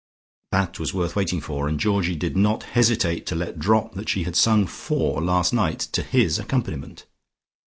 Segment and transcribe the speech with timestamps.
[0.51, 4.23] That was worth waiting for, and Georgie did not hesitate to let drop that she
[4.23, 7.05] had sung four last night to his accompaniment.